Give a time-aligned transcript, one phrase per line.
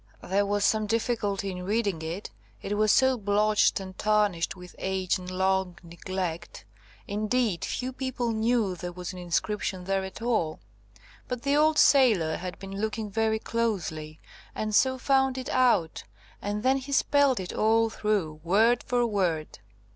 [0.23, 2.31] There was some difficulty in reading it,
[2.63, 6.65] it was so blotched and tarnished with age and long neglect.
[7.07, 10.59] Indeed, few people knew there was an inscription there at all;
[11.27, 14.19] but the old sailor had been looking very closely,
[14.55, 16.03] and so found it out,
[16.41, 19.59] and then he spelt it all through, word for word.